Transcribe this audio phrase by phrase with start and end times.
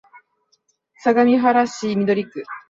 [0.95, 2.43] 相模原市緑区